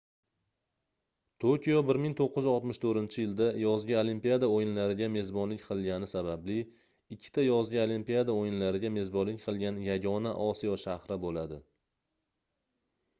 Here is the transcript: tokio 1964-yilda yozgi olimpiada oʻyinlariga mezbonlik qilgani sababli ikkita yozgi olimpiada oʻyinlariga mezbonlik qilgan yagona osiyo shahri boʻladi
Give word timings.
tokio 1.43 1.81
1964-yilda 1.89 3.49
yozgi 3.63 3.97
olimpiada 4.03 4.49
oʻyinlariga 4.55 5.09
mezbonlik 5.17 5.63
qilgani 5.67 6.09
sababli 6.15 6.57
ikkita 7.17 7.45
yozgi 7.49 7.83
olimpiada 7.85 8.39
oʻyinlariga 8.41 8.93
mezbonlik 8.99 9.47
qilgan 9.47 9.81
yagona 9.91 10.33
osiyo 10.49 10.83
shahri 10.89 11.23
boʻladi 11.27 11.65